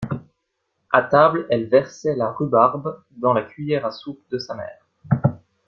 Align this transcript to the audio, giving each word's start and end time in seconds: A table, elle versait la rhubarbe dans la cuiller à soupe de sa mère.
A 0.91 1.03
table, 1.03 1.45
elle 1.51 1.69
versait 1.69 2.15
la 2.15 2.31
rhubarbe 2.31 3.03
dans 3.11 3.33
la 3.33 3.43
cuiller 3.43 3.77
à 3.83 3.91
soupe 3.91 4.23
de 4.31 4.39
sa 4.39 4.55
mère. 4.55 4.81